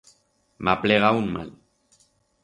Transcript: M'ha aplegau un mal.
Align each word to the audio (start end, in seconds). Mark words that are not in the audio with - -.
M'ha 0.67 0.73
aplegau 0.77 1.19
un 1.19 1.27
mal. 1.35 1.51